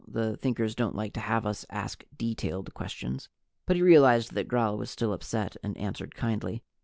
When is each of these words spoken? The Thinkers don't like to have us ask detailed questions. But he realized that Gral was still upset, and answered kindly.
The 0.07 0.35
Thinkers 0.35 0.73
don't 0.73 0.95
like 0.95 1.13
to 1.13 1.19
have 1.19 1.45
us 1.45 1.63
ask 1.69 2.03
detailed 2.17 2.73
questions. 2.73 3.29
But 3.67 3.75
he 3.75 3.83
realized 3.83 4.33
that 4.33 4.47
Gral 4.47 4.75
was 4.75 4.89
still 4.89 5.13
upset, 5.13 5.57
and 5.61 5.77
answered 5.77 6.15
kindly. 6.15 6.63